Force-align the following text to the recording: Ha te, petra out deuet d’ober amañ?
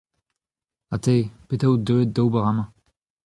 Ha 0.91 0.97
te, 1.07 1.15
petra 1.47 1.67
out 1.69 1.81
deuet 1.87 2.09
d’ober 2.13 2.43
amañ? 2.49 2.69